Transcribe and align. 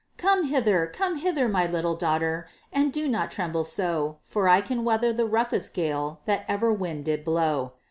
"Come 0.17 0.45
hither, 0.45 0.87
come 0.87 1.17
hither, 1.17 1.47
my 1.47 1.67
little 1.67 1.95
daughtèr, 1.95 2.45
And 2.73 2.91
do 2.91 3.07
not 3.07 3.29
tremble 3.29 3.63
so; 3.63 4.17
For 4.23 4.49
I 4.49 4.59
can 4.59 4.83
weather 4.83 5.13
the 5.13 5.27
roughest 5.27 5.75
gale 5.75 6.21
That 6.25 6.43
ever 6.47 6.73
wind 6.73 7.05
did 7.05 7.23
blow." 7.23 7.73